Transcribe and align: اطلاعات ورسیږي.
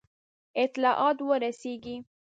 اطلاعات 0.63 1.17
ورسیږي. 1.27 1.95